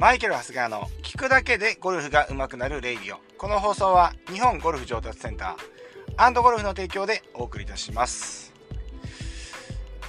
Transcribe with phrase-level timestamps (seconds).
[0.00, 3.18] マイケル・ハスガーの聞くだけでゴルフが上手くなるレイディオ。
[3.36, 8.54] この放送は日本ゴルフ上達センターゴルフの提供でお送りいたします。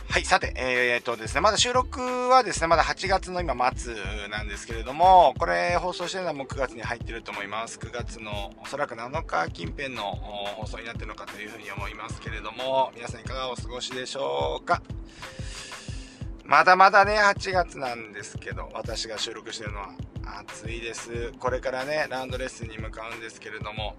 [0.10, 2.00] はい、さて、えー、っとですね、まだ収録
[2.30, 3.94] はですね、まだ8月の今末
[4.30, 7.78] なんですけれども、これ放送してるのはもう9月に入ってると思います。
[7.78, 14.82] 9月のおそらく7日近辺の放送になってるのかというふうに思いますけれども、皆さんいかがお過ごしでしょうか？
[16.52, 19.92] まだまだね、8月なんですけど、私が収録してるのは
[20.42, 21.32] 暑いです。
[21.40, 23.96] これからね、ランドレッスンに向かうんですけれども、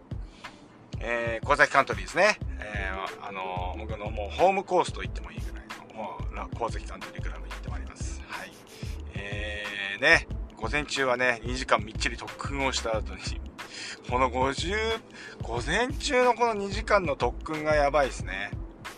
[1.01, 2.39] えー、小崎カントリーですね。
[2.61, 8.21] えー、あのー、僕のもうホームコースと言ってもいいぐらいの、もう、小崎カントリークラブに行ってまいります。
[8.29, 8.53] はい。
[9.15, 10.29] えー、ね、
[10.59, 13.23] 午前中はね、2時間みっちり特訓をした後に、
[14.11, 15.01] この50、
[15.41, 18.51] 午前中のこの2時間の特訓がやばいですね。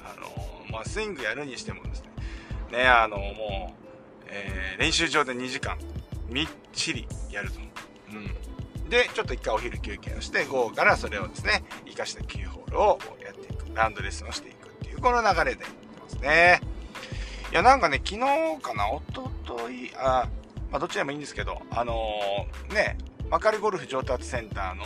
[0.05, 2.04] あのー、まあ、スイングやるにしてもです
[2.75, 5.79] ね、あの、もう、えー、練習場で2時間、
[6.29, 7.61] みっちりやると。
[8.13, 8.89] うん。
[8.91, 13.65] で、ちょっと一回お昼休憩をして、午後からそれをですね、活かした9ホールをやっていく。
[13.75, 16.61] ラウンドレッスンをしていくっていう、この流れでやってますね。
[17.53, 18.21] いや、なんかね、昨日
[18.61, 20.29] かな、おととい、あ、
[20.73, 22.99] まあ、どっちでもいいんですけど、あのー、ね、
[23.31, 24.85] まかりゴルフ上達センターの、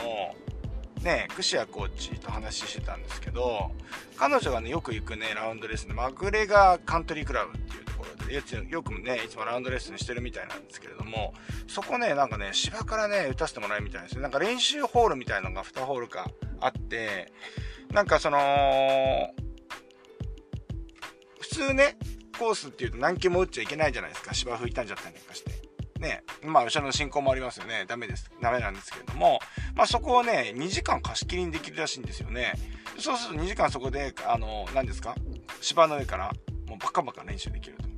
[1.02, 3.70] ね、串谷コーチと話してたんですけど、
[4.16, 8.34] 彼女がね、よく行くね、ラウンドレッスンで、マグレガーカントリークラブっていうところで、
[8.68, 11.34] よくね、いつもラウンドレッスンしてるみたいなんですけれども、
[11.68, 14.22] そこね、なんかね、芝からね、打たせてもらえるみたいですね。
[14.22, 17.32] なんか練習ホールみたいなのが2ホールかあって、
[17.92, 19.30] なんかその、
[21.40, 21.96] 普通ね、
[22.38, 24.34] コースっていうと何球も打っちゃいけないじゃないですか。
[24.34, 25.50] 芝吹いたんじゃったりなんかして。
[25.98, 27.84] ね、まあ、後ろの進行もありますよね。
[27.86, 28.30] ダメです。
[28.40, 29.40] ダメなんですけれども、
[29.74, 32.54] まあ、そこをね、2時間貸し切りにできるらしいんですよね。
[32.98, 35.14] そうすると2時間そこで、あの、何ですか？
[35.60, 36.32] 芝の上から、
[36.66, 37.88] もうバカバカ練習できると。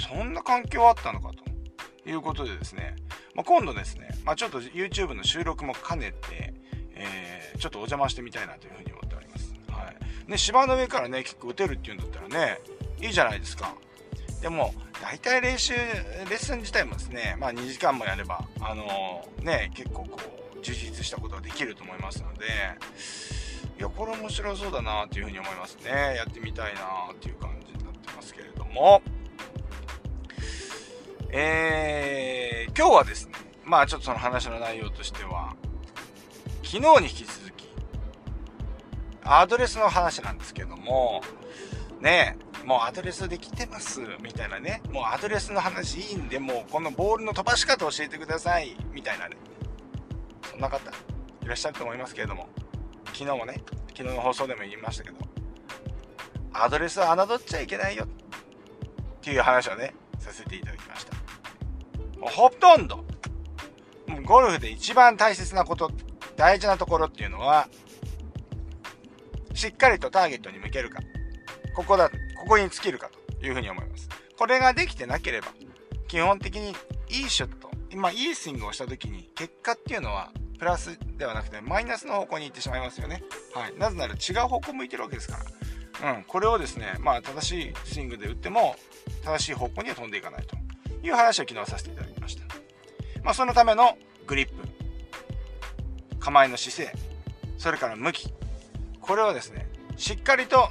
[0.00, 2.96] そんな環境あったのかということでですね、
[3.34, 6.54] まあ、今度ですね、まあ、ちょっと YouTube の収録も兼ねて、
[6.94, 9.52] えー、ちょっとお邪魔してみたいなというふうに思っております。
[9.70, 9.90] は
[10.26, 10.30] い。
[10.30, 12.58] ね、芝の上からね、結構打てるっていうんだったらね、
[13.00, 13.74] いいじゃないですか。
[14.42, 20.18] でも、大体練習、レッスン自体もですね、まあ2時間もやれば、あのー、ね、結構こ
[20.56, 22.46] う、充実したことができると思いますので、
[23.78, 26.16] いや、これ面白そうだなっていうふうに思いますね。
[26.16, 26.80] やってみたいな
[27.12, 29.00] っていう感じになってますけれども、
[31.30, 35.54] えー、今日はですね、まあちょっとその話の内容としては、
[36.64, 37.68] 昨日に引き続き、
[39.22, 41.22] アドレスの話なんですけども、
[42.00, 44.82] ね、もうアドレスできてます、みたいなね。
[44.90, 49.36] もうアドレスの話いいんで、もうこのボールの飛ばし方教えてください、みたいなね。
[50.48, 50.92] そんな方、い
[51.46, 52.48] らっしゃると思いますけれども、
[53.06, 53.62] 昨日もね、
[53.96, 55.16] 昨日の放送でも言いましたけど、
[56.52, 58.08] アドレスは侮っちゃいけないよ、っ
[59.20, 61.14] ていう話をね、させていただきました。
[62.18, 63.04] もうほとんど、
[64.24, 65.90] ゴルフで一番大切なこと、
[66.36, 67.68] 大事なところっていうのは、
[69.54, 71.00] しっかりとターゲットに向けるか。
[71.74, 72.10] ここだ、
[72.42, 74.08] ここに尽きるかというふうに思います。
[74.36, 75.46] これができてなければ、
[76.08, 76.74] 基本的に
[77.08, 83.22] いいショット、今いいスイングをした時に結果っていうのはプラスではなくてマイナスの方向に行ってしまいますよね。
[83.54, 83.78] はい。
[83.78, 85.38] なぜなら違う方向向いてるわけですか
[86.00, 86.14] ら。
[86.14, 86.24] うん。
[86.24, 88.74] これをですね、まあ正しいスイングで打っても
[89.24, 90.56] 正しい方向には飛んでいかないと
[91.06, 92.42] いう話を昨日させていただきました。
[93.22, 94.54] まあそのためのグリップ、
[96.18, 96.98] 構えの姿勢、
[97.58, 98.32] それから向き、
[99.00, 100.68] これをですね、しっかりと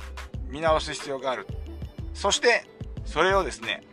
[0.49, 1.47] 見直す必要がある。
[2.13, 2.65] そして、
[3.05, 3.83] それをですね、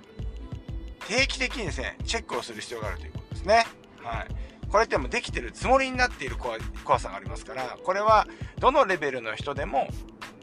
[1.09, 3.67] 定期的にですね、チェックをする必要があるということですね。
[4.03, 4.27] はい。
[4.71, 8.27] これってもできてるつもりになっている怖さがありますから、これは
[8.59, 9.89] どのレベルの人でも、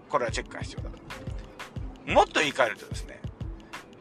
[0.10, 2.12] これはチェックが必要だと。
[2.12, 3.22] もっと言い換えるとですね、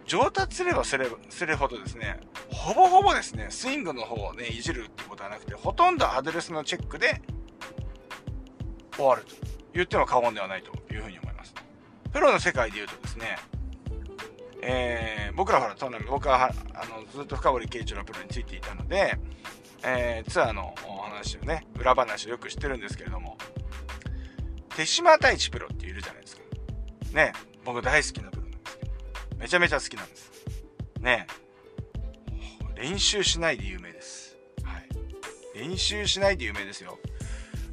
[0.06, 2.20] 上達すればすればするほどですね、
[2.50, 7.20] ほぼほぼですね、スイングの方をね、いじるってことはなくて、ほとんどアドレスのチェックで
[8.96, 9.34] 終わると
[9.72, 11.54] 言っても過言ではないというふうに思います。
[12.12, 13.38] プロの世界で言うとですね、
[14.66, 15.76] えー、僕らほら、
[16.08, 19.18] 僕はあのずっと深堀圭一郎プロについていたので、
[19.84, 23.36] えー、ツアーのお話をね、裏話をよく知ってるんですけれども、
[24.74, 26.42] 手島太一プロっているじゃないですか。
[27.12, 27.32] ね、
[27.64, 30.32] 僕大好きなプロなんですけど、めちゃめちゃ好きなんです。
[31.00, 31.26] ね、
[32.74, 34.38] 練習しないで有名です。
[34.62, 34.88] はい。
[35.58, 36.98] 練習しないで有名ですよ。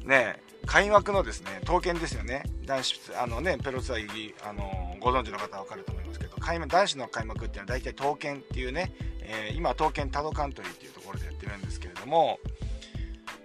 [0.04, 0.36] ね、
[0.66, 2.42] 開幕のですね、刀剣ですよね。
[2.66, 6.01] 男子、あのね、ペロツアー入り、あのご存知の方は分かると思います、
[6.42, 8.92] 開幕男子の開幕っていうのは大体刀剣っていうね、
[9.22, 12.38] えー、今、刀剣タドカントリーっていうところでやってるんですけれども、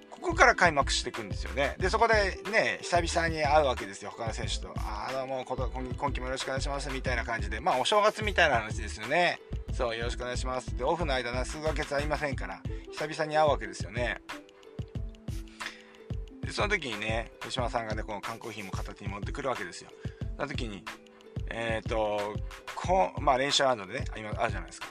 [0.10, 1.76] ここから開幕していくんですよね。
[1.80, 4.74] で、そこでね、久々に会うわけですよ、他の選手と。
[4.78, 9.40] ああ、どうも、今期もよろしくお願いします、みたいな感じで、まあ、お正月みたいな話ですよね。
[9.74, 10.76] そう、よろしくお願いします。
[10.76, 12.62] で、オフの間な、数ヶ月ありませんから、
[12.92, 14.22] 久々に会うわけですよね。
[16.42, 19.92] で、その時にね、手島さんがね、この缶コーヒーも片手に持ってくるわけですよ。
[20.36, 20.84] その時に、
[21.50, 22.36] えっ、ー、と、
[22.76, 24.88] こまあ練習ラウンドでね、今あるじゃないですか。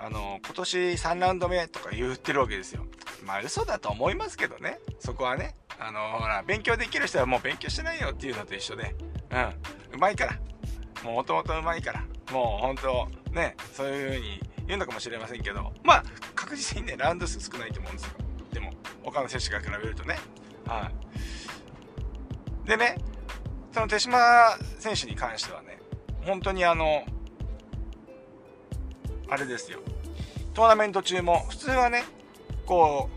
[0.00, 2.86] あの、今年3ラウンド目とか言ってるわけですよ。
[3.24, 4.78] まあ嘘だと思いますけどね。
[4.98, 5.56] そこはね。
[5.80, 8.94] あの、ほら、勉強できる人はもう勉強してないよっていうのと一緒で。
[9.30, 9.94] うん。
[9.94, 10.38] うまいから。
[11.04, 12.04] もうもともとうまいから。
[12.32, 16.04] もう本当ね、そういう風に言うのかもしれませんけど、まあ、
[16.34, 18.12] 確実にね、ラウンド数少ないと思うんですよ。
[18.52, 18.72] でも、
[19.02, 20.18] 他の選手が比べるとね。
[20.66, 20.90] は
[22.64, 22.68] い。
[22.68, 22.96] でね、
[23.72, 24.18] その手島
[24.78, 25.78] 選手に関してはね、
[26.24, 27.04] 本当にあの、
[29.28, 29.80] あれですよ。
[30.54, 32.04] トーナメント中も、普通はね、
[32.66, 33.08] こ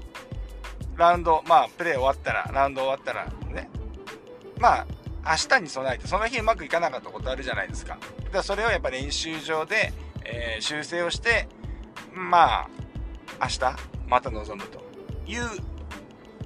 [0.96, 3.70] う、ラウンド、まあ、プレー終わったら、ラウンド終わったら、ね、
[4.60, 4.88] まあ、
[5.24, 7.98] 明日に備えて、その日うまくいかなかったことあるじゃないですか。
[8.26, 9.94] だからそれをやっぱ練習場で、
[10.24, 11.48] えー、修正をして、
[12.14, 12.70] まあ、
[13.42, 13.76] 明日、
[14.08, 14.84] また臨むと
[15.26, 15.42] いう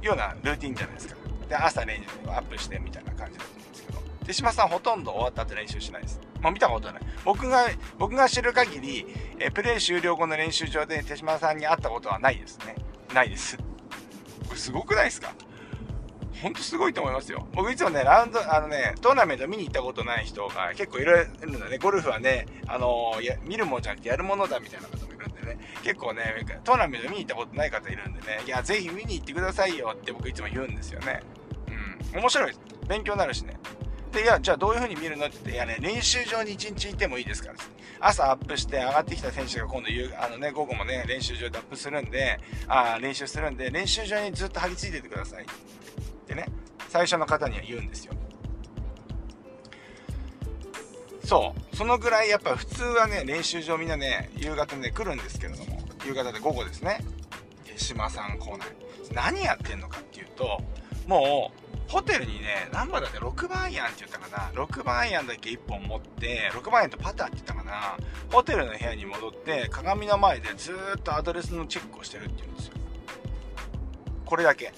[0.02, 1.16] ようなルーティンじゃないですか。
[1.50, 3.65] で、朝練習をアップしてみたいな感じです、
[4.26, 6.20] 手島さんほとんど終わった後練習しないです。
[6.42, 7.02] もう見たことない。
[7.24, 7.68] 僕が、
[7.98, 9.08] 僕が知る限り、
[9.40, 12.76] えプレイ終了後の練習場で手島さんに会ったことはないですね。
[13.14, 13.58] ないです。
[13.58, 13.64] こ
[14.52, 15.34] れすごくないですか？
[16.42, 17.48] ほんとすごいと思いますよ。
[17.54, 21.78] 僕いつもね、ラウンド、あのね、トーナメント見に行ったことない人が結構いるんだね。
[21.78, 25.58] ゴルフはね、あのー、見るもんじゃなくてやるものだみたいな方もいるんでね。
[25.82, 31.22] 結構ね、トーナメント見に行ったことない方いるんでね、いや、ぜひ見に行ってくださいよって僕いつも言うんですよね。
[32.14, 32.20] うん。
[32.20, 32.60] 面白いです。
[32.88, 33.58] 勉強になるしね。
[34.16, 37.56] で、いや、じゃあどういう風に見るのって言って、いやね、練習場に1日いてもいいですから、
[38.00, 45.44] 朝アップして上がってきた選手が今度夕、あのね、午後もね、練習場でアップするんで、あ練習するんで、練習場にずっと張り付いててください。
[45.44, 45.48] っ
[46.28, 46.46] てね、
[46.88, 48.14] 最初の方には言うんですよ。
[51.26, 51.76] そう。
[51.76, 57.04] そのぐらいやっぱ普通はね、練習場みんなね、夕方ね、来るんですけれども、夕方で午後ですね。
[57.66, 58.68] 手島さん来ない。
[59.12, 60.62] 何やってんのかっていうと、
[61.08, 61.65] もう、
[61.96, 64.52] ホテルにね、何番だって6番アイアンって言ったかな。
[64.62, 67.96] 6番アイアンだけ1本持って、6番アイアンとパターって言ったかな。
[68.30, 72.74] ホテルの部屋に戻って、鏡の前でずっとアドレスのチェックをしてるって言うんですよ。
[74.26, 74.74] これだけ。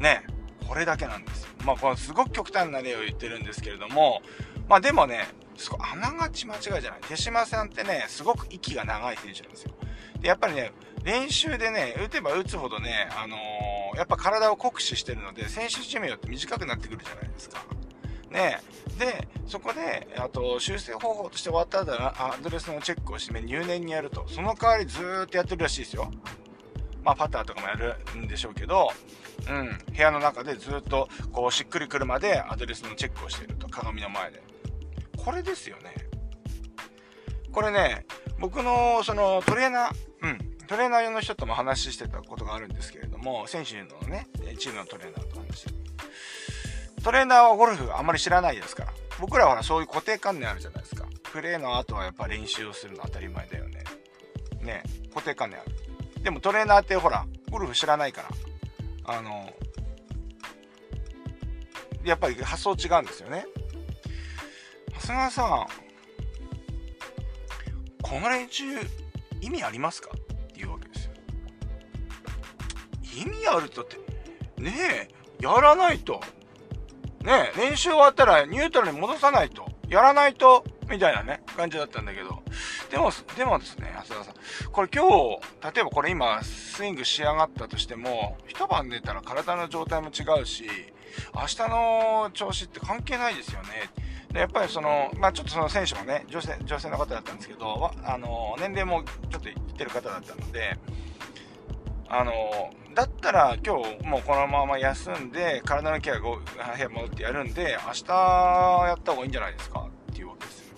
[0.00, 0.24] ね
[0.66, 1.50] これだけなんですよ。
[1.66, 4.22] まあ、このすごく極端な例を言ってるんですけれども、
[4.70, 7.00] まあでもね、すごい、あながち間違いじゃない。
[7.06, 9.72] 手島さんってね、すごく息が長い選手なんですよ。
[10.18, 10.72] で、やっぱりね、
[11.04, 13.40] 練習でね、打てば打つほどね、あのー、
[13.98, 17.64] やっぱ体を酷使してるので、選手寿命って短くなってくるじゃないですか。
[18.30, 18.60] ね
[18.98, 24.24] で、そこで、あと、修正方法として終わった後アドレスのチェックをして入念にやると。
[24.28, 26.10] その代わりずーっとやってるらしいですよ。
[27.02, 28.92] まあ、パターとかもやるんでしょうけど、
[29.48, 33.68] うん、部屋の中でずっと、こう、しっくりくるまでアドレスのチェックをしていると。
[33.68, 34.42] 鏡の前で。
[35.16, 35.94] これですよね。
[37.50, 38.06] これね、
[38.38, 39.92] 僕の、その、トレーナー、
[40.22, 44.28] うん、トレーナー用の人とも話してたことがあるんですけれども、選手のね、
[44.58, 45.72] チームのトレーナーと話して
[47.02, 48.92] トレーナーはゴルフあまり知らないですから。
[49.18, 51.06] 僕らはそういう固定観念あるじゃないですか。
[51.24, 53.82] プレーの後はやっぱ練習をするの当たり前だよね。
[54.60, 54.82] ね
[55.14, 56.22] 固定観念ある。
[56.22, 58.22] でもトレーナーってほら、ゴルフ知らないか
[59.04, 59.50] ら、あの、
[62.04, 63.46] やっぱり発想違うんですよね。
[65.00, 65.66] 長谷川さん、
[68.02, 68.64] この練習
[69.40, 70.10] 意味ありますか？
[73.20, 73.96] 意味あるとって、
[74.60, 74.72] ね
[75.40, 76.20] え、やらないと。
[77.22, 79.66] ねえ、練習終わったらニュートラルに戻さないと。
[79.88, 82.42] やらないと、みたいなね、感じだったんだけど。
[82.90, 84.34] でも、でもですね、浅田さん。
[84.70, 90.66] これ今日、例えばこれ今、スイングし上がったとしても、一晩寝たら体の状態も違うし、
[91.34, 93.68] 明日の調子って関係ないですよね。
[94.32, 100.78] でやっぱりその、まあちょっとその選手もね、女性、女性の方だったんですけど、あの、年齢もちょっといってる方だったので、
[102.08, 102.32] あの、
[102.98, 106.36] だったら今日もうこのまま休んで、体のケアが部
[106.80, 108.12] 屋戻ってやるんで、明日
[108.88, 109.88] やった方がいいんじゃないですか？
[110.10, 110.74] っていうわけですよ。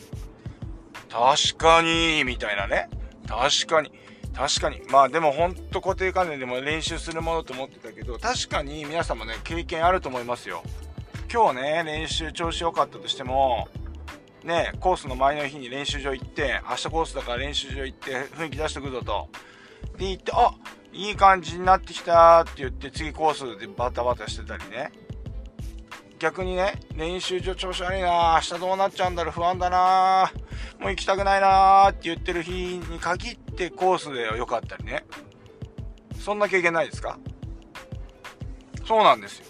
[1.09, 2.91] 確かに、みたいなね。
[3.27, 3.91] 確かに。
[4.35, 4.83] 確かに。
[4.91, 10.63] まあでもほんと固定観念でも練習するものと思ってたけど、確かに皆さんもね、経験あると思いますよ。
[11.33, 13.67] 今日ね、練習調子良かったとしても、
[14.45, 19.31] ね、コースの前の日に練習場行って、明日コースだから練習場行って雰囲気出してくぞと。
[19.97, 20.53] で行って、あ
[20.93, 24.91] いい感じになってきたって言って次コースでバタバタしてたりね。
[26.19, 30.31] 逆にね、練習場調子悪いな明日どうなっちゃうんだろう不安だな
[30.79, 35.05] もう行きたくないなって言ってる日に限ってコースで良かったりね。
[36.19, 37.19] そんな経験ないですか？
[38.85, 39.47] そうなんですよ。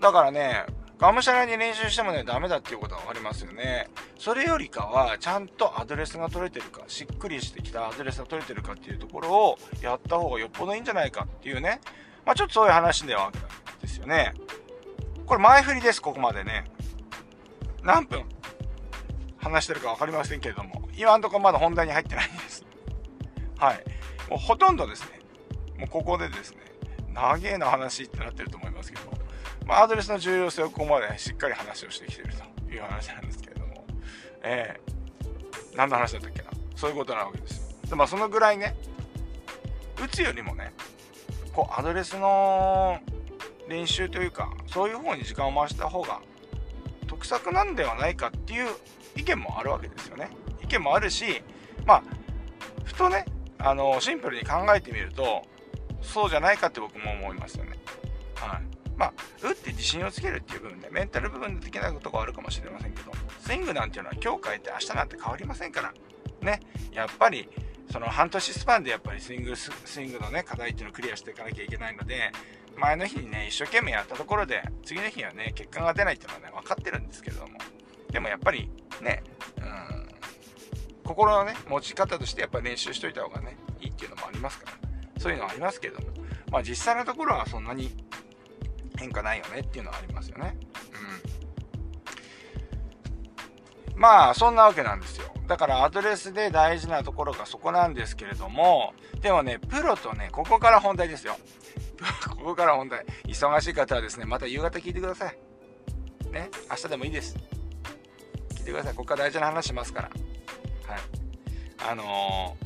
[0.00, 0.64] だからね、
[0.98, 3.88] がむしゃらに練習してもね、ダメだっていうことが分かりますよね。
[4.18, 11.80] それよりかはちゃんとアドレスが取れてるかしっくりしてきたアドレスが取れてるかっていうところをやった方がよっぽどいいんじゃないかっていうね。
[12.24, 14.34] まあちょっとそういう話ではあるんですよね。
[15.26, 16.64] これ前振りですここまでね。
[17.82, 18.24] 何分
[19.38, 20.88] 話してるか分かりませんけれども。
[20.96, 22.64] 今んとこまだ本題に入ってないんです。
[23.58, 23.84] はい。
[24.30, 25.24] もうほとんどですね。
[25.78, 26.58] もうここでですね
[27.12, 29.23] 長えな話ってなってると思いますけど
[29.66, 32.28] まあ、アドレスの重要性をここまでしっかり話をしてきてる
[32.68, 33.86] という話なんですけれども、
[34.42, 36.50] えー、何の話だったっけな？
[36.76, 37.88] そういうことなわけですよ。
[37.90, 38.76] でまあ、そのぐらいね、
[40.02, 40.72] 打つよりもね、
[41.52, 42.98] こう、アドレスの
[43.68, 46.20] 練習というか、そういう方に時間を回した方が
[47.06, 48.68] 得策なんではないかっていう
[49.16, 50.28] 意見もあるわけですよね。
[50.62, 51.42] 意見もあるし、
[51.86, 52.02] まあ、
[52.84, 53.24] ふとね、
[53.58, 55.42] あの、シンプルに考えてみると、
[56.02, 57.78] そうじゃないかって僕も思いますよね。
[58.34, 58.62] はい。
[58.96, 65.92] まあ、打って自信をつけるっていう部分で、メンタル部分で的ないことこあるかもしれませんけど、スイングなんていうのは今日変えて明日なんて変わりませんから、
[66.40, 66.60] ね、
[66.92, 67.48] やっぱり、
[67.90, 69.70] その半年スパンでやっぱりスイング、ス
[70.00, 72.32] イングのね、課題っていうのをクリアしていかなきゃいけないので、
[72.76, 77.58] 前の日にね、一生懸命やったところで、次の日にはね、結果が出ないっていうのはね、分かってるんですけれども、
[78.10, 78.70] でもやっぱり
[79.00, 79.22] ね、
[79.58, 80.08] うん、
[81.04, 84.72] 心のね、持ち方としてやっぱり練習しといた方がね、いいっていうのもありますから、
[85.20, 86.08] そういうのはありますけれども、
[86.50, 87.94] まあ実際のところはそんなに
[88.98, 90.56] 変化ないよねっていうのはありますよね。
[93.92, 93.98] うん。
[94.00, 95.34] まあ、そんなわけなんですよ。
[95.46, 101.36] だからアドレスで大事なところがそこなんですけれども、でもね、プロとね、ここから本題ですよ。
[102.28, 103.04] ここから本題。
[103.26, 105.36] 忙しい方はですね、また夕方聞いてください。
[106.30, 107.36] ね、明日でもいいです。
[108.50, 108.94] 聞いてください。
[108.94, 110.08] ここから大事な話しますから。
[110.86, 111.00] はい。
[111.90, 112.56] あの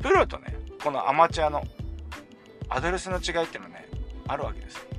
[0.00, 1.62] ー、プロとね、このアマチュアの
[2.68, 3.86] アドレスの違いっていうのね、
[4.26, 4.93] あるわけです。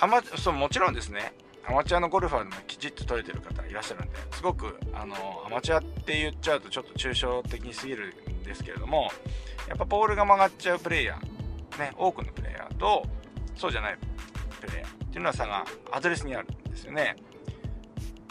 [0.00, 1.32] アマそうもちろんですね。
[1.68, 9.10] アマチュアのゴルファーでもきちっと取れてる方いらっしゃるんですごくあのアマチュアって言っちゃうとちょっと抽象的にすぎるんですけれども
[9.68, 13.04] やっぱボールが曲がっちゃうプレイヤーね多くのプレイヤーと
[13.56, 13.98] そうじゃない
[14.60, 17.16] プレイヤーっていうのは差がアドレスにあるんですよね。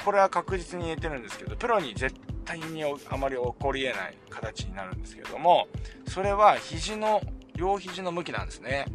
[0.05, 5.67] これは確実に言えてるんですけどプロに絶対にあまり起こりえない形になるんですけれども
[6.07, 7.22] それは肘の
[7.55, 8.86] 両肘の向きなんですね。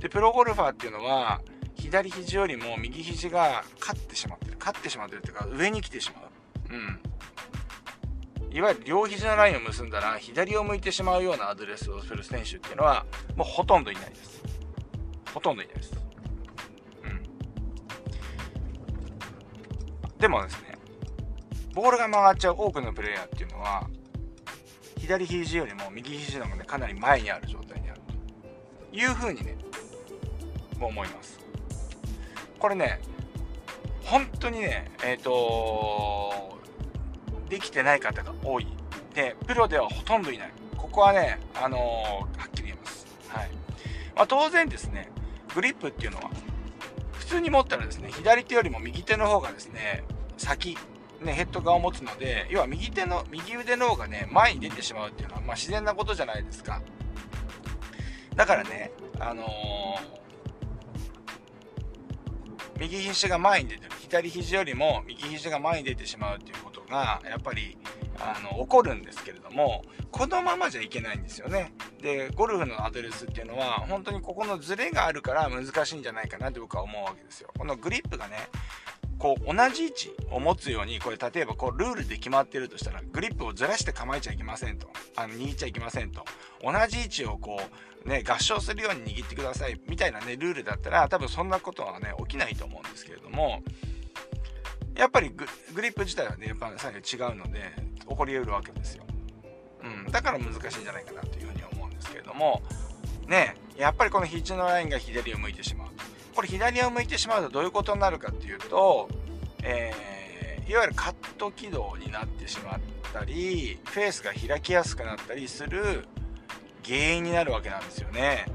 [0.00, 1.40] でプロゴルファーっていうのは
[1.84, 4.56] 左肘よりも右肘が勝ってしまってる。
[4.58, 6.24] 勝ってしまってるっていうか上に来てしまう。
[6.74, 8.56] うん。
[8.56, 13.04] いわゆる両肘のラインを結んだら左を向いてしまうようなアドレスをする選手っていうのは
[13.36, 14.42] もうほとんどいないです。
[15.34, 15.92] ほとんどいないです。
[17.04, 17.08] う
[20.14, 20.18] ん。
[20.18, 20.78] でもですね
[21.74, 23.86] ボールが曲がっちゃう多くのプレイヤーっていうのは
[24.98, 28.00] 左肘よりも右肘の方がねかなり前にある状態にある
[28.90, 29.58] というふうにね
[30.80, 31.43] 思います。
[32.64, 32.98] これね、
[34.04, 36.58] 本当にね、えっ、ー、と
[37.50, 38.66] できてない方が多い。
[39.12, 40.50] で、プロではほとんどいない。
[40.74, 43.06] ここはね、あのー、はっきり言います。
[43.28, 43.50] はい。
[44.16, 45.10] まあ、当然ですね、
[45.54, 46.30] グリップっていうのは、
[47.12, 50.02] 普通に持ったらですね、左手よりも右手の方がですね、
[50.38, 50.78] 先、
[51.20, 56.80] ね、ヘッド側を持つので、要は右手の、右腕の方がね、前に出てしまうっていうのは、まあ、自然なことじゃないですか。
[58.34, 58.90] だからね、
[59.20, 60.24] あのー
[62.84, 63.90] 右肘が前に出てる。
[63.98, 67.76] 左肘よりも右肘が前に出てしまうっていうことがやっぱり
[68.18, 71.72] あの起こるんですけれどもこのままじゃいけないんですよね。
[72.00, 77.48] でゴルフのアドレスっていうのは本当にここのズレがあるから難しいんじゃないかなって僕は思うわけですよ。
[77.56, 78.36] このグリップがね
[79.18, 84.88] こう同じ位置を持つようにこれ例えばこうルールで決まってるとしたらグリップをずらして構えちゃいけませんと。
[85.16, 86.24] あの握っちゃいけませんと。
[86.62, 93.62] 同じ位置をこうね合唱するように握ってくださいみたいなねルールだったら多分そんなことはね起きないと思うんですけれども
[94.96, 95.46] やっぱりグ
[95.82, 97.72] リップ自体はねやっぱり違うので
[98.08, 99.04] 起こり得るわけですよ、
[99.82, 102.62] うん、だから難しいんじゃないかなというふうに思うんですけれども
[103.26, 105.88] ねやっぱりこの肘のラインが左を向いてしまう
[106.34, 109.08] これ左を向いてしまうとどういうことになるかっていうと、
[109.62, 112.80] えー、いわゆるカット軌道になってしまっ
[113.12, 116.06] たりフェースが開きやすくなったりする
[116.84, 118.46] 原因になるわけなんですよね。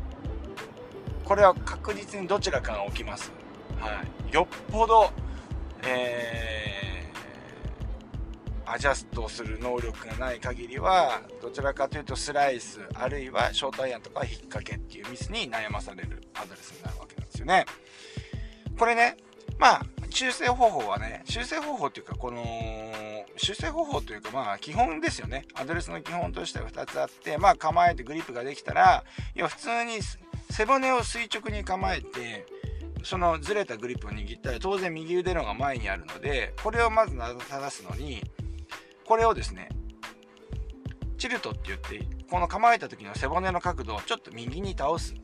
[1.29, 3.31] これは確実にどちらかが起きます、
[3.79, 5.11] はい、よっぽど、
[5.83, 17.67] えー、アジャストする能力がない限りはどちらかというとスライスあるいはショートアイアンとか引っ掛けっていうミスに悩まされるアドレスになるわけなんですよね。
[18.79, 19.15] これね、
[19.59, 22.43] まあ、修正方法はね、修正方法っていうか、この、
[23.37, 25.45] 修正方法というか、まあ、基本ですよね。
[25.53, 29.03] アドレスの基本としては2つあって、まあ、構えてグリップができたら、
[29.35, 29.99] 要は普通に
[30.49, 32.45] 背骨を垂直に構えて、
[33.03, 38.21] そのずれたグリップを握ったら当然右腕のが前にあるのでこれをまず正すのに
[39.05, 39.69] これをですね
[41.17, 45.15] チルトって言ってこの構えた時の背骨の角度をちょっと右に倒す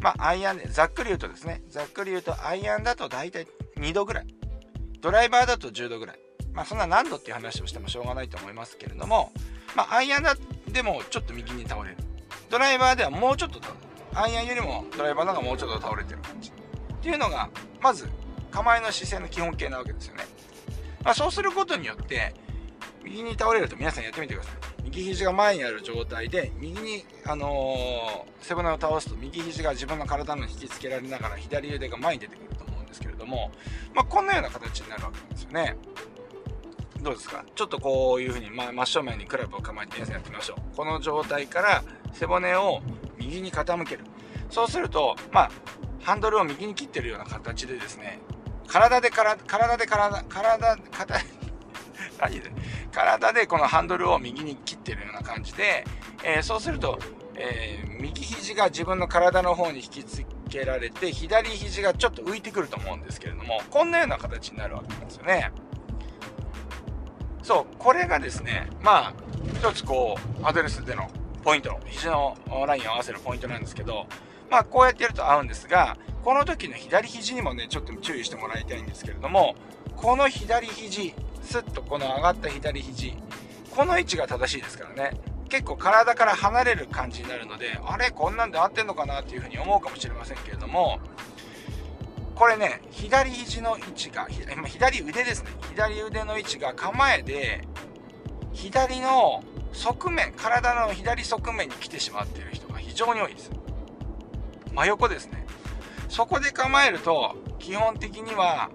[0.00, 4.26] まあアイアンでざっくり言うとですねざっくり言うとアイアンだと大体2度ぐらい。
[5.00, 6.18] ドライバーだと10度ぐらい。
[6.52, 9.30] まあそんな何度っていう話をしてもしょうがないと思いますけれども
[9.74, 10.24] まあアイアン
[10.72, 11.96] でもちょっと右に倒れる。
[12.50, 13.86] ドライバーではもうちょっと倒れる。
[14.14, 16.52] アイアンよりもドライバーの方がもうちょっと倒れてる感じっ
[17.02, 17.50] ていうのが
[17.82, 18.08] まず
[18.50, 20.24] 構えの姿勢の基本形なわけですよね、
[21.04, 22.34] まあ、そうすることによって
[23.04, 24.54] 右に倒れると皆さんやってみてください。
[24.84, 32.55] 右肘が前にある状態で右に、あのー、背骨を倒すと右肘が自分の体の引きつけられながら左腕が前に出てくる。
[32.96, 33.50] ですけれども、
[33.94, 35.76] まあ、こんなような形になるわけなんですよね。
[37.02, 37.44] どうですか？
[37.54, 40.76] ちょっとこういうふうに、まあ、真正面にクラブを構えてやってみましょう。
[40.76, 42.80] この状態から背骨を
[43.18, 44.04] 右に傾ける。
[44.50, 45.50] そうするとまあ
[46.02, 48.20] ハンドルを右に切ってるような形でですね
[48.66, 51.24] 体で体体で体体体
[52.18, 52.50] 何で
[52.92, 55.84] 体でこのハンドルを右に切ってるような感じで、
[56.24, 56.98] えー、そうすると、
[57.34, 65.52] えー、右肘が自分の体の方に引きつけられて左肘がちょっと浮いてくると思うんですけれどもこんなような形になるわけなんですよね
[67.42, 69.14] そうこれがですねまあ
[69.54, 71.08] 一つこうアドレスでの
[71.46, 72.36] ポイント、肘の
[72.66, 74.08] ラインを合わせるポイントなんですけど、
[74.50, 79.54] まあ、こうやってやると合うんですが、この時の左肘にもね、ちょっと注意してもらいたいんですけれども、
[79.94, 83.14] この左肘、スッとこの上がった左肘、
[83.70, 85.16] この位置が正しいですからね。
[85.48, 90.98] 結構体から離れる感じになるので、あれこんなんで合ってんのかなっていうふうに思うかもしれませんけれども、
[92.34, 94.26] これね、左肘の位置が、
[94.66, 95.50] 左腕ですね。
[95.70, 97.66] 左腕の位置が構えで、
[98.52, 103.50] 左の側面体の左側面に来てしまっている人が非常に多いです。
[104.74, 105.46] 真横ですね。
[106.08, 108.70] そこで構えると基本的には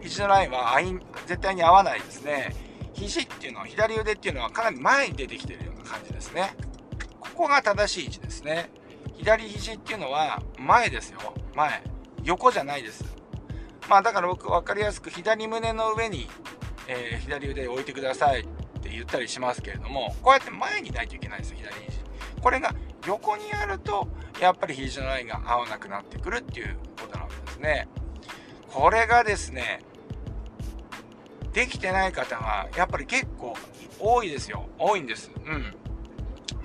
[0.00, 0.80] 肘のラインは
[1.26, 2.54] 絶対に合わないですね。
[3.02, 6.54] 肘っていうのは左腕っていうのはかなり前に出てきてるような感じですね。
[7.20, 8.70] ここが正しい位置ですね。
[9.16, 11.18] 左肘っていうのは前ですよ。
[11.54, 11.82] 前。
[12.24, 13.04] 横じゃないです。
[13.88, 16.28] まあだから僕分かりやすく左胸の上に、
[16.86, 18.44] えー、左腕を置いてくださいっ
[18.80, 21.98] て言ったりしますけれどもこうやって前にないといけないんですよ左肘。
[22.40, 22.74] これが
[23.06, 24.08] 横にあると
[24.40, 27.88] やっぱり肘のラインが合わなくなってくるっていうことなわけですね。
[28.68, 29.80] これがですね
[31.52, 33.54] できてない方がやっぱり結構
[33.98, 34.66] 多いですよ。
[34.78, 35.30] 多いんです。
[35.46, 35.74] うん。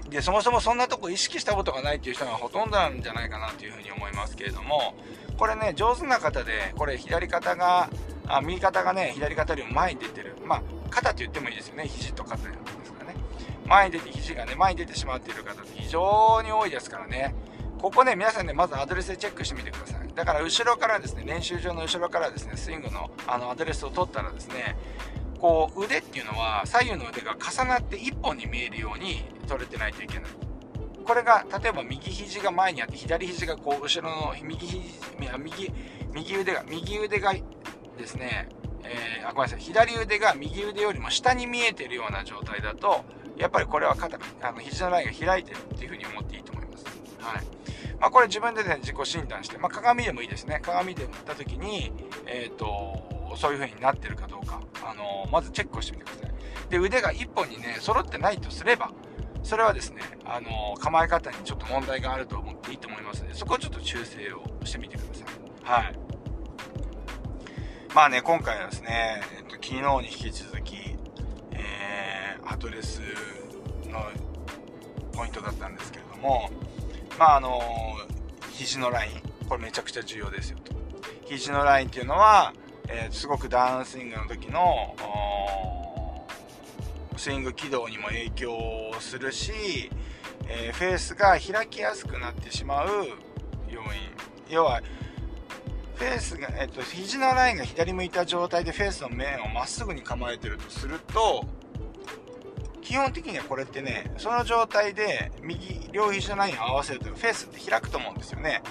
[0.10, 4.96] でそもそもそんなとこ意識したことがないっていう人がほとんどなんじゃないかなというふうに思いますけれども
[5.38, 7.90] これね上手な方でこれ左肩が
[8.26, 10.36] あ右肩がね左肩よりも前に出てる。
[10.46, 11.88] まあ肩って言ってもいいですよね。
[11.88, 12.54] 肘と肩で
[12.86, 13.20] すからね。
[13.66, 17.36] 前に出て肘がね前に出てしまっている方って非常に多いですからね。
[17.82, 19.97] ここね皆さんねまずアドレスでチェックしてみてください。
[20.18, 24.76] だから後ろからですね練習場の後ろからですねスイングのあのアドレスを取ったらですね
[25.40, 30.32] こう腕っていうのは左右の腕が重なって1本に見えるように取れてないといけない
[31.06, 34.82] これが例えば右肘が前にあって左肘がこう後ろの右肘
[35.38, 35.72] 右
[36.14, 38.50] 右腕が右腕がですね
[38.90, 43.04] えー、あごめんなさい左腕が右腕よりも下に見えてるような状態だと
[43.38, 46.86] やっぱりこれは肩あの肘のラインが開いてるっていうふうに思っていいと思います。
[47.20, 47.58] はい
[48.00, 50.60] まあ、これ自分で、ね、自己診断して、まあ、鏡でもいいですね。
[50.62, 51.92] 鏡で見た時に、
[52.26, 56.70] えーと、そういう風になってるかどうか、あのー、まずチェックをしてみてください。
[56.70, 58.92] で腕が1本にね揃ってないとすれば
[59.42, 65.26] それはですね、あのー、構え方にちょっと問題があると思っていいと思いますのでそこをちょっと修正をしてみてください。
[65.64, 66.00] はい。
[67.96, 70.76] まあね、今回はですね、えっと、昨日に引き続き、
[71.52, 73.00] えー、アドレス
[73.90, 74.06] の
[75.14, 76.50] ポイントだったんですけれども、
[77.18, 77.62] まああの
[78.52, 80.74] 肘のライン、これめちゃくちゃ重要ですよと。
[81.26, 82.54] 肘のラインっていうのは、
[82.88, 84.96] えー、すごくダウンスイングの時の、
[87.18, 89.90] スイング軌道にも影響するし、
[90.48, 93.08] えー、フェースが開きやすくなってしまう
[93.68, 93.90] 要因。
[94.50, 94.82] 要は、
[95.96, 101.44] フェースが、えっと、肘のラインが左向いた状態でフェースの面をまっすぐに構えてるとすると、
[102.88, 108.62] 基本的にはこれってね、その状態で右、両肘のラインを合わせるとフェースって開くと思うんですよね。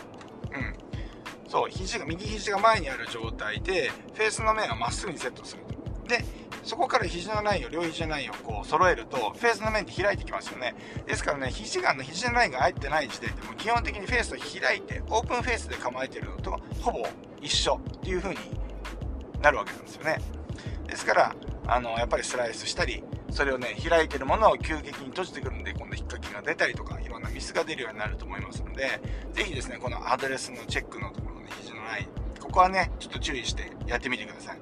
[0.54, 1.50] うん。
[1.50, 5.64] そう、肘が、右肘が前にある状態で、フェースの面をまっすぐにセットする。
[6.08, 6.24] で、
[6.62, 10.74] そこから肘のラインを、両肘のラインをこう揃えると、フェースの面って開いてきますよね。
[11.06, 17.06] ですからね、肘が、肘のラインが入ってない時点でも基本的にフェースを開いて、オープンフェースで構えてるのとほぼ
[17.42, 18.40] 一緒っていう風に
[19.42, 20.22] なるわけなんですよね。
[20.86, 23.04] ですから、あの、やっぱりスライスしたり、
[23.36, 28.98] それをね、開いてるものを急激に閉じてくるんで、今度引っ掛けが出たりとか、いろんなミスが出るようになると思いますので、
[29.34, 31.26] ぜひですね、このアドレスのチェックの時
[31.60, 32.06] 肘のライン。
[32.40, 34.58] ここはね、ちょっと注意してやってみてください。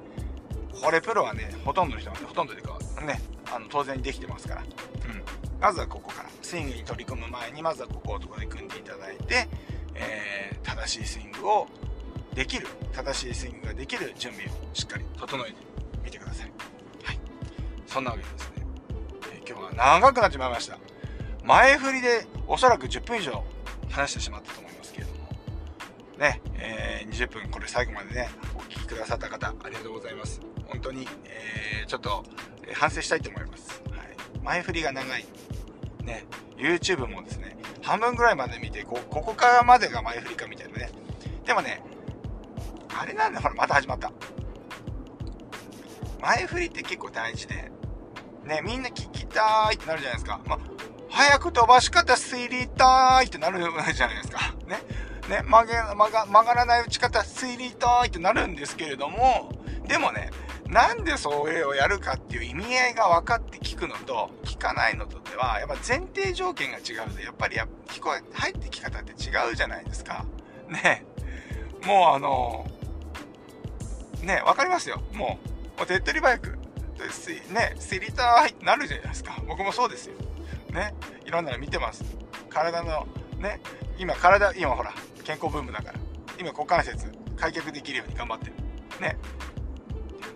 [0.83, 3.23] これプロはね、ほとんどの人はね、ほとんどでか、ね、
[3.55, 4.63] あの、当然できてますから。
[4.63, 4.69] うん。
[5.61, 6.29] まずはここから。
[6.43, 9.47] スイングに取り組む前に、まずはここを取り組んでいただいて、
[9.95, 11.69] えー、正しいスイングを
[12.35, 15.57] できる、正しいスイングができる準備をしっかり整えて
[16.05, 16.51] みてください。
[17.05, 17.21] はい。
[17.87, 18.54] そんなわけです、
[19.47, 20.79] 今日は長くなってまいました。
[21.45, 23.45] 前振りでおそらく10分以上
[23.91, 25.19] 話してしまったと思いますけれども、
[26.19, 30.41] ね、えー、20分これ最後までね、お聴きくださった方、ありがとうございます。
[30.67, 32.25] 本当に、えー、ちょっと、
[32.73, 33.83] 反省したいと思います。
[33.91, 34.17] はい。
[34.43, 35.27] 前振りが長い。
[36.03, 36.25] ね、
[36.57, 40.91] YouTube もですね、半分ぐらいまで見て、こここからまでが前振りかみたいなね。
[41.45, 41.83] でもね、
[42.99, 44.11] あれなんだ、ほら、また始まった。
[46.21, 47.71] 前振りって結構大事で、
[48.45, 50.41] ね、みんな聞きたいってなるじゃないですか。
[50.47, 50.59] まあ
[51.15, 53.61] 早く飛ばし方知りたいってなる
[53.95, 54.53] じゃないですか。
[54.67, 54.81] ね。
[55.29, 59.53] ね、曲げ、曲が、曲がらない打ち方知りたいってなるんですけれども、
[59.87, 60.31] でもね、
[60.67, 70.25] なんでそれをやるかっていう意味合いが分かって聞くのと、聞かないのとでは、やっぱ前提条件が違うので、やっぱりや聞こえ、入ってき方って違うじゃないですか。
[70.69, 71.05] ね。
[71.87, 72.67] もうあの、
[74.23, 75.01] ね、わかりますよ。
[75.13, 75.39] も
[75.77, 76.59] う、もう手っ取り早く、
[77.53, 79.37] ね、セリターってなるじゃないですか。
[79.47, 80.15] 僕もそうですよ。
[80.73, 82.05] ね、いろんなの見てます。
[82.49, 83.07] 体の、
[83.39, 83.61] ね、
[83.99, 84.93] 今体、今ほら、
[85.25, 85.95] 健康ブームだから、
[86.39, 88.53] 今股関節開脚できるように頑張ってる。
[89.01, 89.17] ね、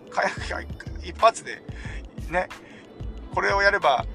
[0.09, 1.61] 開脚一発で、
[2.29, 2.47] ね、
[3.33, 4.05] これをやれば、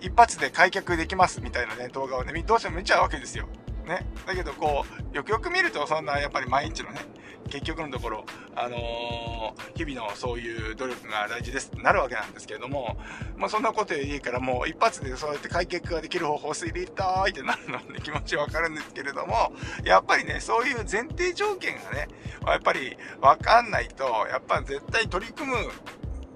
[0.00, 3.46] 一発で開脚できますみたいなね、動画をね、どうしても見ちゃうわけですよ。
[3.86, 4.06] ね。
[4.26, 7.00] だけど、こう、よくよく見ると、そんな、やっぱり毎日のね、
[7.48, 8.24] 結局のところ、
[8.56, 12.96] あのー、日々のそういう努力が大事ですってなるわけなんですけれども、
[13.36, 19.52] まあそんなことよりいいからもう一発でそうやって解決ができる方法を知りたいってなるので気持ちわかるんですけれども、
[19.84, 22.08] やっぱりね、そういう前提条件がね、
[22.46, 25.56] やっぱりわかんないと、やっぱ絶対取り組む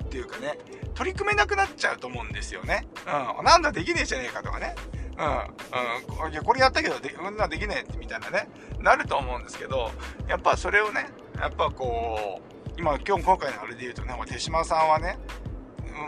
[0.04, 0.58] っていうかね、
[0.94, 2.86] 取り組めなくなっちゃうと思うんですよね。
[3.06, 3.44] うん。
[3.44, 4.74] なんだできねえじゃねえかとかね。
[5.18, 8.48] うん、うん、いや、これやったけど、で、こんなできねえみたいなね、
[8.80, 9.90] なると思うんですけど、
[10.28, 11.06] やっぱそれをね、
[11.40, 15.18] やっぱこう、今、今日、今回のあれで言うとね、手島さんはね、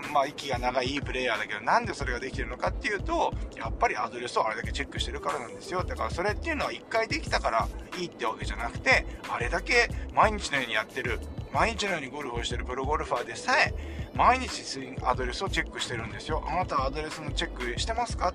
[0.04, 5.82] うん、まあ、息が長いいいプレイヤーだけど、なんでそれができてるのかっていうと、やっぱりアドレスをあれだけチェックしてるからなんですよ。
[5.82, 7.68] だからそれっていうのは1回できたから
[7.98, 11.18] いいってわけじゃなくて、あれだけ毎日のようにやってる、
[11.52, 13.74] 毎日のようにゴルフをしてるプロゴルファーでさえ、
[14.14, 14.62] 毎日
[15.02, 16.44] アドレスをチェックしてるんですよ。
[16.46, 18.32] あなたはアドレスのチェックしてますか？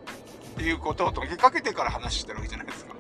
[0.56, 2.96] っていうことを解きかけてから話してるわけじゃないですか。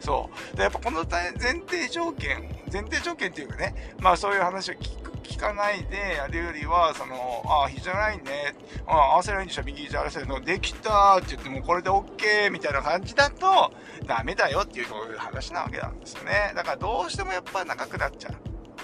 [0.00, 0.56] そう。
[0.56, 13.72] で、やっぱこの前提条件、前提条件っていうかね、まあそういう話を聞く、聞かないでやるよりは、その、ああ、日じゃないね、ああ、合わせないんでしょ、右肘合わせるの、できたって言ってもこれで OK みたいな感じだと、
[14.06, 16.52] ダメだよっていうそういう話なわけなんですよね。
[16.56, 18.34] だからどうしてもやっぱ長くなっちゃう。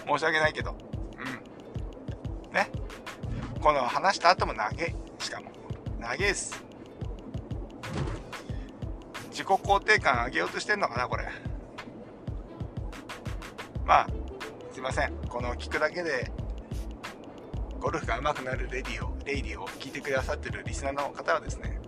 [0.07, 0.77] 申し訳ないけど。
[2.47, 2.53] うん。
[2.53, 2.71] ね。
[3.61, 4.95] この話した後も長え。
[5.19, 5.51] しかも。
[6.01, 6.63] 長えです。
[9.37, 11.25] 自己肯定感上げようとしてんのかな、これ。
[13.85, 14.07] まあ、
[14.73, 15.13] すいません。
[15.29, 16.33] この聞くだけで、
[17.79, 21.79] ゴルフが上手くなる radio、radio を聞いてくださってるリスナーの方はですね、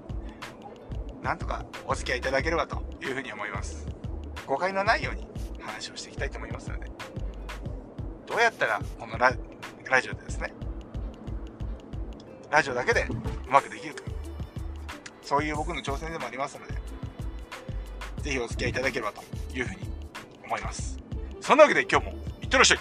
[1.23, 3.87] なんとかお付き合いいただければというふうに思います。
[4.47, 5.27] 誤解のないように
[5.59, 6.87] 話をしていきたいと思いますので、
[8.27, 9.33] どうやったらこのラ
[9.89, 10.53] ラジオでですね、
[12.51, 13.07] ラジオだけで
[13.49, 14.03] うまくできるか、
[15.23, 16.78] そういう僕の挑戦でもありますので、
[18.21, 19.23] ぜひお付き合いいただければと
[19.57, 19.81] いうふうに
[20.45, 20.99] 思います。
[21.41, 22.79] そんなわけで今日もいってらっしゃい